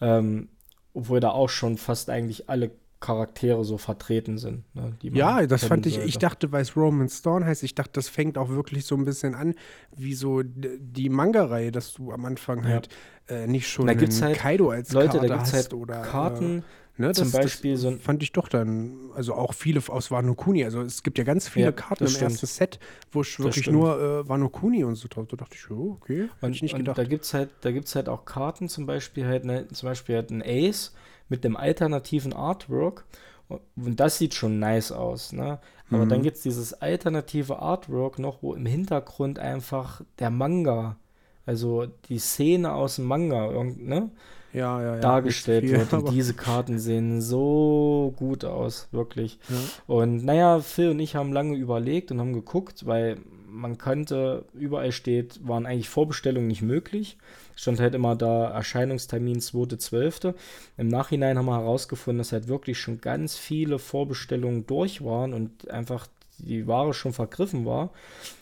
[0.00, 0.48] Ähm,
[0.94, 2.70] obwohl da auch schon fast eigentlich alle
[3.02, 4.64] Charaktere so vertreten sind.
[4.74, 6.08] Ne, ja, das fand ich, sollte.
[6.08, 9.04] ich dachte, weil es Roman Storm heißt, ich dachte, das fängt auch wirklich so ein
[9.04, 9.54] bisschen an,
[9.94, 12.88] wie so die Manga-Reihe, dass du am Anfang halt
[13.28, 16.02] äh, nicht schon da gibt's halt, Kaido als Leute, Karte da gibt's hast halt oder
[16.02, 16.62] Karten, äh,
[17.02, 20.36] Ne, Zum das, Beispiel das so fand ich doch dann, also auch viele aus Wano
[20.36, 20.64] Kuni.
[20.64, 22.30] Also es gibt ja ganz viele ja, Karten im stimmt.
[22.30, 22.78] ersten Set,
[23.10, 25.26] wo ich wirklich nur äh, Wano Kuni und so drauf.
[25.26, 26.96] Da dachte ich, oh, okay, hätte ich nicht gedacht.
[26.96, 30.44] da gibt es halt, halt auch Karten, zum Beispiel halt, ne, zum Beispiel halt ein
[30.46, 30.94] Ace
[31.28, 33.04] mit dem alternativen Artwork.
[33.48, 35.58] Und das sieht schon nice aus, ne?
[35.90, 36.08] Aber mhm.
[36.08, 40.98] dann gibt es dieses alternative Artwork noch, wo im Hintergrund einfach der Manga,
[41.46, 44.12] also die Szene aus dem Manga, ne?
[44.52, 45.92] Ja, ja, ja, dargestellt viel, wird.
[45.92, 49.38] Und diese Karten sehen so gut aus, wirklich.
[49.86, 53.18] Und naja, Phil und ich haben lange überlegt und haben geguckt, weil
[53.52, 57.18] man konnte, überall steht, waren eigentlich Vorbestellungen nicht möglich.
[57.54, 60.34] Stand halt immer da Erscheinungstermin 2.12.
[60.78, 65.70] Im Nachhinein haben wir herausgefunden, dass halt wirklich schon ganz viele Vorbestellungen durch waren und
[65.70, 66.06] einfach
[66.38, 67.90] die Ware schon vergriffen war.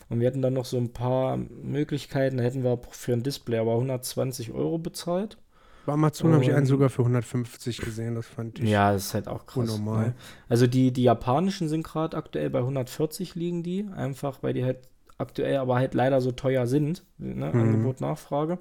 [0.09, 2.37] Und wir hatten dann noch so ein paar Möglichkeiten.
[2.37, 5.37] Da hätten wir für ein Display aber 120 Euro bezahlt.
[5.85, 8.69] Bei Amazon habe ich einen sogar für 150 gesehen, das fand ich.
[8.69, 9.69] Ja, das ist halt auch krass.
[9.69, 10.07] Unnormal.
[10.07, 10.13] Ne?
[10.47, 14.77] Also die, die japanischen sind gerade aktuell bei 140 liegen die, einfach weil die halt
[15.17, 17.03] aktuell aber halt leider so teuer sind.
[17.17, 17.51] Ne?
[17.53, 17.61] Mhm.
[17.61, 18.59] Angebot, Nachfrage.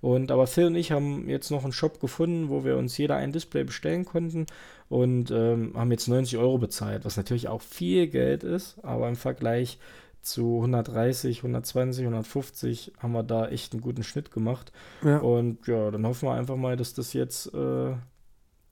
[0.00, 3.16] Und aber Phil und ich haben jetzt noch einen Shop gefunden, wo wir uns jeder
[3.16, 4.46] ein Display bestellen konnten
[4.88, 9.14] und ähm, haben jetzt 90 Euro bezahlt, was natürlich auch viel Geld ist, aber im
[9.14, 9.78] Vergleich
[10.22, 14.72] zu 130, 120, 150 haben wir da echt einen guten Schnitt gemacht.
[15.04, 15.18] Ja.
[15.18, 17.92] Und ja, dann hoffen wir einfach mal, dass das jetzt äh,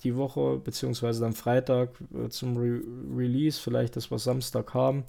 [0.05, 2.81] die Woche, beziehungsweise dann Freitag äh, zum Re
[3.17, 5.05] Release, vielleicht, dass wir Samstag haben.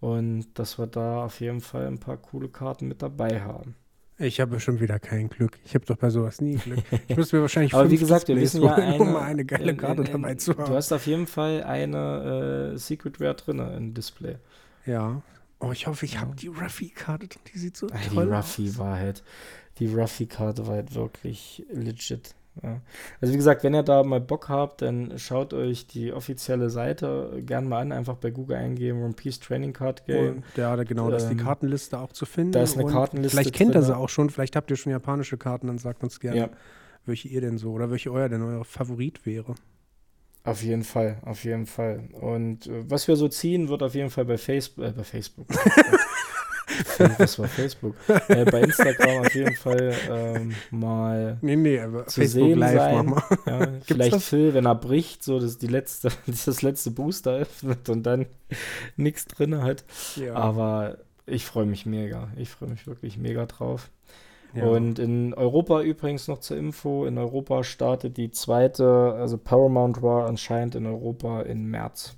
[0.00, 3.74] Und dass wir da auf jeden Fall ein paar coole Karten mit dabei haben.
[4.18, 5.58] Ich habe schon wieder kein Glück.
[5.64, 6.80] Ich habe doch bei sowas nie Glück.
[7.08, 9.70] Ich müsste mir wahrscheinlich Aber wie gesagt, wir wissen ja eine, um mal eine geile
[9.72, 10.74] in- Karte in- in- dabei zu Du haben.
[10.74, 14.36] hast auf jeden Fall eine äh, Secret Rare drin im Display.
[14.86, 15.20] Ja.
[15.60, 17.40] Oh, ich hoffe, ich habe die Ruffy-Karte drin.
[17.52, 18.78] Die sieht so die toll Ruffy aus.
[18.78, 19.22] war halt,
[19.78, 22.34] die Ruffy-Karte war halt wirklich legit.
[22.62, 22.80] Ja.
[23.20, 27.42] Also wie gesagt, wenn ihr da mal Bock habt, dann schaut euch die offizielle Seite
[27.44, 30.36] gern mal an, einfach bei Google eingeben, One Piece Trading Card Game.
[30.36, 32.52] Und ja, da- genau, da ist die Ähm, Kartenliste auch zu finden.
[32.52, 35.36] da ist eine Kartenliste Vielleicht kennt ihr sie auch schon, vielleicht habt ihr schon japanische
[35.36, 36.48] Karten, dann sagt uns gerne, Ja,
[37.04, 39.54] welche ihr denn so oder welche euer denn euer Favorit wäre.
[40.46, 42.08] Auf jeden Fall, auf jeden Fall.
[42.12, 45.46] Und äh, was wir so ziehen, wird auf jeden Fall bei Facebook, äh, bei Facebook.
[47.18, 47.94] das war Facebook.
[48.28, 52.78] Äh, bei Instagram auf jeden Fall ähm, mal Nee, nee, aber Zu Facebook sehen Live
[52.78, 53.06] sein.
[53.06, 53.52] machen wir.
[53.52, 54.28] Ja, vielleicht das?
[54.28, 58.26] Phil, wenn er bricht, so dass die letzte, das letzte Booster öffnet und dann
[58.96, 59.84] nichts drin hat.
[60.16, 60.34] Ja.
[60.34, 62.28] Aber ich freue mich mega.
[62.36, 63.90] Ich freue mich wirklich mega drauf.
[64.56, 64.64] Ja.
[64.66, 70.26] Und in Europa übrigens noch zur Info, in Europa startet die zweite, also Paramount War
[70.26, 72.16] anscheinend in Europa im März.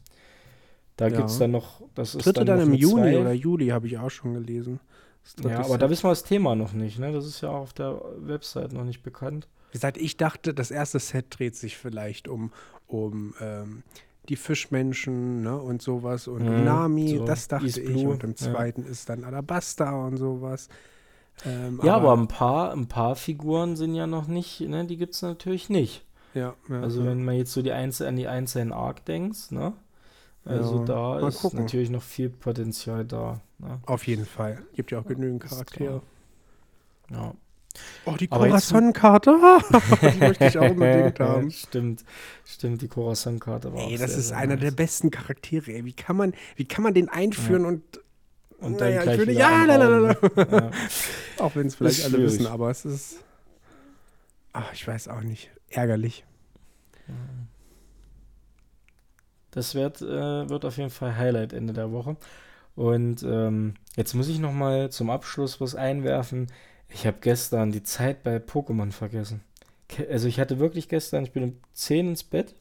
[0.96, 1.16] Da Ja.
[1.18, 3.18] gibt es dann noch, das ist Dritte dann, dann, im Juni zwei.
[3.20, 4.80] oder Juli, habe ich auch schon gelesen.
[5.42, 5.82] Ja, aber Set.
[5.82, 7.12] da wissen wir das Thema noch nicht, ne?
[7.12, 9.46] Das ist ja auch auf der Website noch nicht bekannt.
[9.70, 12.50] Wie gesagt, ich dachte, das erste Set dreht sich vielleicht um,
[12.86, 13.82] um ähm,
[14.30, 17.84] die Fischmenschen ne, und sowas und Mhm, Nami, so das dachte East ich.
[17.86, 18.36] Blue, Und im ja.
[18.36, 20.68] zweiten ist dann Alabasta und sowas.
[21.46, 24.84] Ähm, Ja, aber, ein paar, ein paar Figuren sind ja noch nicht, ne?
[24.86, 26.04] Die gibt es natürlich nicht.
[26.34, 27.06] ja, ja, Also ja.
[27.06, 29.72] wenn man jetzt so die Einzel an die einzelnen Arc denkst, ne?
[30.44, 30.84] Also Ja,
[31.18, 31.60] da ist gucken.
[31.60, 33.40] natürlich noch viel Potenzial da.
[33.58, 33.80] Ne?
[33.86, 34.62] Auf jeden Fall.
[34.74, 36.00] Gibt ja auch genügend Charaktere.
[37.10, 37.34] Ja.
[38.06, 39.36] Oh, die Aber Corazon-Karte.
[40.14, 41.50] die möchte ich auch unbedingt haben.
[41.52, 42.04] stimmt,
[42.44, 45.72] stimmt, die Corazon-Karte war Ey, das ist einer der besten Charaktere.
[45.72, 45.84] Ey.
[45.84, 47.82] Wie kann man, wie kann man den einführen und
[48.58, 50.08] Und dann naja, ich gleich würde, ja, einbauen, lalalala.
[50.12, 50.48] ne?
[50.50, 50.70] ja.
[51.44, 53.24] auch wenn es vielleicht alle wissen, aber es ist,
[54.52, 56.24] ach, ich weiß auch nicht, ärgerlich.
[59.50, 62.16] Das wird, äh, wird auf jeden Fall Highlight Ende der Woche.
[62.76, 66.48] Und ähm, jetzt muss ich noch mal zum Abschluss was einwerfen.
[66.90, 69.40] Ich habe gestern die Zeit bei Pokémon vergessen.
[70.10, 72.54] Also ich hatte wirklich gestern, ich bin um 10 ins Bett,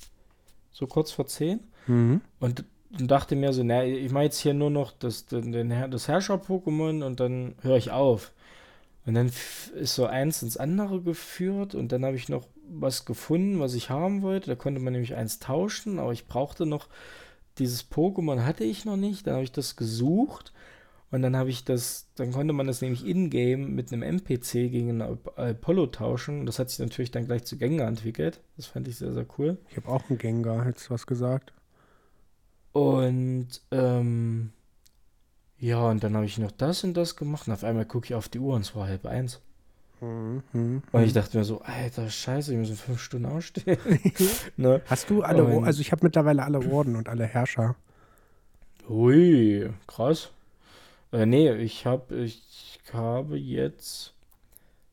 [0.71, 2.21] so kurz vor 10, Mhm.
[2.39, 2.65] und
[2.99, 5.51] und dachte mir so, na, ich mache jetzt hier nur noch das, den,
[5.91, 8.31] das Herrscher-Pokémon und dann höre ich auf.
[9.05, 9.27] Und dann
[9.75, 13.89] ist so eins ins andere geführt und dann habe ich noch was gefunden, was ich
[13.89, 14.47] haben wollte.
[14.49, 16.87] Da konnte man nämlich eins tauschen, aber ich brauchte noch
[17.59, 19.27] dieses Pokémon hatte ich noch nicht.
[19.27, 20.53] Dann habe ich das gesucht
[21.11, 24.89] und dann habe ich das, dann konnte man das nämlich in-game mit einem NPC gegen
[24.89, 26.45] einen Ap- Apollo tauschen.
[26.45, 28.41] Das hat sich natürlich dann gleich zu Gengar entwickelt.
[28.57, 29.57] Das fand ich sehr, sehr cool.
[29.69, 31.53] Ich habe auch einen Gengar, hättest du was gesagt?
[32.77, 34.51] Und ähm,
[35.57, 37.47] ja, und dann habe ich noch das und das gemacht.
[37.47, 39.41] Und auf einmal gucke ich auf die Uhr und es war halb eins.
[39.99, 40.43] Mhm.
[40.53, 40.83] Mhm.
[40.91, 43.79] Und ich dachte mir so, alter Scheiße, ich muss in fünf Stunden ausstehen.
[44.57, 44.81] ne?
[44.85, 47.75] Hast du alle, Und- also ich habe mittlerweile alle Orden und alle Herrscher.
[48.87, 50.29] Ui, krass.
[51.11, 54.13] Äh, nee, ich habe ich habe jetzt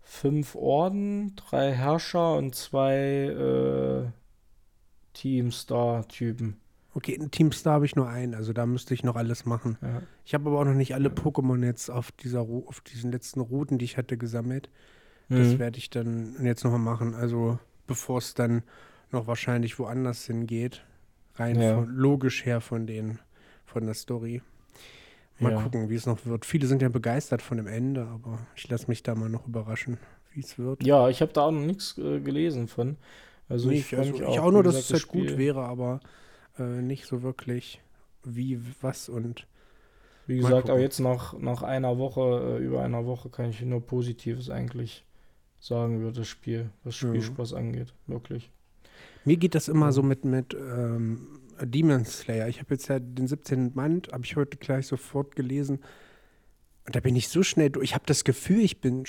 [0.02, 4.10] fünf Orden, drei Herrscher und zwei äh,
[5.12, 6.56] Teamstar-Typen.
[6.94, 9.76] Okay, in Teamstar habe ich nur einen, also da müsste ich noch alles machen.
[9.82, 10.02] Ja.
[10.24, 13.78] Ich habe aber auch noch nicht alle Pokémon jetzt auf dieser auf diesen letzten Routen,
[13.78, 14.70] die ich hatte, gesammelt.
[15.28, 15.58] Das Mhm.
[15.58, 17.14] werde ich dann jetzt nochmal machen.
[17.14, 18.62] Also bevor es dann
[19.10, 20.84] noch wahrscheinlich woanders hingeht.
[21.36, 21.74] Rein Ja.
[21.76, 23.18] von, logisch her von den,
[23.64, 24.40] von der Story.
[25.40, 25.62] Mal Ja.
[25.62, 26.46] gucken, wie es noch wird.
[26.46, 29.98] Viele sind ja begeistert von dem Ende, aber ich lasse mich da mal noch überraschen,
[30.32, 30.84] wie es wird.
[30.86, 32.96] Ja, ich habe da auch noch nichts äh, gelesen von.
[33.48, 34.32] Also Nee, ich also auch.
[34.32, 35.98] ich auch nur, dass gesagt, es halt das gut wäre, aber
[36.58, 37.80] äh, nicht so wirklich
[38.24, 39.46] wie, was und
[40.26, 40.80] Wie gesagt, auch gucken.
[40.80, 45.04] jetzt nach, nach einer Woche, äh, über einer Woche, kann ich nur Positives eigentlich
[45.60, 47.08] sagen über das Spiel, was Ja.
[47.08, 47.94] Spielspaß angeht.
[48.06, 48.50] Wirklich.
[49.24, 52.48] Mir geht das immer so mit, mit ähm, Demon Slayer.
[52.48, 53.72] Ich habe jetzt ja den 17.
[53.72, 55.80] Band, habe ich heute gleich sofort gelesen.
[56.86, 57.84] Und da bin ich so schnell durch.
[57.84, 59.04] Ich habe das Gefühl, ich bin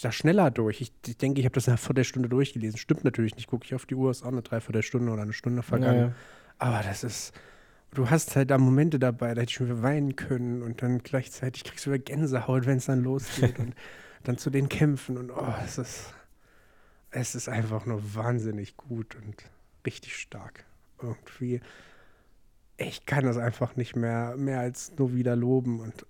[0.00, 0.80] da schneller durch.
[0.80, 2.78] Ich, ich denke, ich habe das einer Viertelstunde durchgelesen.
[2.78, 3.48] Stimmt natürlich nicht.
[3.48, 6.00] Gucke ich auf die Uhr, ist auch eine Dreiviertelstunde oder eine Stunde vergangen.
[6.00, 6.14] Naja.
[6.58, 7.32] Aber das ist.
[7.94, 10.98] Du hast halt da Momente dabei, da hätte ich schon wieder weinen können und dann
[10.98, 13.74] gleichzeitig kriegst du wieder Gänsehaut, wenn es dann losgeht und
[14.24, 16.14] dann zu den Kämpfen und oh, es ist.
[17.10, 19.36] Es ist einfach nur wahnsinnig gut und
[19.86, 20.66] richtig stark.
[21.00, 21.62] Irgendwie.
[22.76, 26.04] Ich kann das einfach nicht mehr, mehr als nur wieder loben und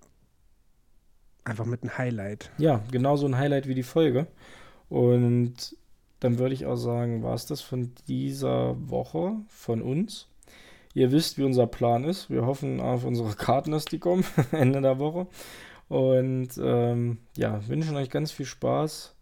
[1.45, 2.51] einfach mit einem Highlight.
[2.57, 4.27] Ja, genauso ein Highlight wie die Folge.
[4.89, 5.77] Und
[6.19, 10.27] dann würde ich auch sagen, war es das von dieser Woche von uns.
[10.93, 12.29] Ihr wisst, wie unser Plan ist.
[12.29, 15.27] Wir hoffen auf unsere Karten, dass die kommen Ende der Woche.
[15.87, 19.15] Und ähm, ja, wünschen euch ganz viel Spaß.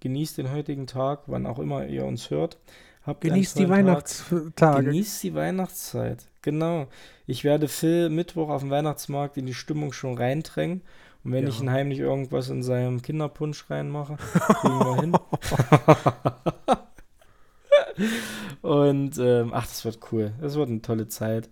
[0.00, 2.58] Genießt den heutigen Tag, wann auch immer ihr uns hört.
[3.04, 3.68] Habt Genießt die.
[3.68, 4.84] Weihnachtstage.
[4.84, 6.26] Genießt die Weihnachtszeit.
[6.42, 6.86] Genau.
[7.26, 10.82] Ich werde Phil Mittwoch auf dem Weihnachtsmarkt in die Stimmung schon reindrängen.
[11.24, 11.48] Und wenn Ja.
[11.48, 14.16] ich ihn heimlich irgendwas in seinem Kinderpunsch reinmache,
[14.60, 15.12] kriegen wir hin.
[18.62, 20.32] Und ähm, ach, das wird cool.
[20.40, 21.48] Das wird eine tolle Zeit.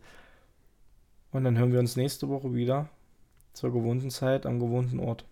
[1.33, 2.89] Und dann hören wir uns nächste Woche wieder
[3.53, 5.25] zur gewohnten Zeit am gewohnten Ort.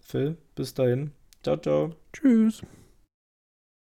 [0.00, 1.12] Phil, bis dahin.
[1.42, 1.94] Ciao, ciao.
[2.12, 2.62] Tschüss.